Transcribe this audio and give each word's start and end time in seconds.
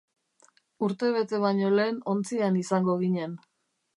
Urtebete 0.87 1.41
baino 1.43 1.69
lehen 1.75 2.01
ontzian 2.15 2.59
izango 2.63 2.99
ginen. 3.05 3.39